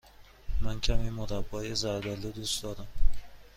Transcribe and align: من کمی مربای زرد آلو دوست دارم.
من 0.61 0.79
کمی 0.79 1.09
مربای 1.09 1.75
زرد 1.75 2.07
آلو 2.07 2.31
دوست 2.31 2.63
دارم. 2.63 2.87